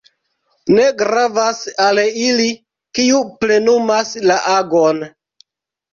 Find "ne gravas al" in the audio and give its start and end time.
0.77-2.01